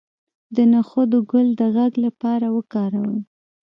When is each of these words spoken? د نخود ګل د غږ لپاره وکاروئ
د 0.55 0.57
نخود 0.73 1.11
ګل 1.31 1.47
د 1.59 1.61
غږ 1.75 1.93
لپاره 2.05 2.47
وکاروئ 2.57 3.19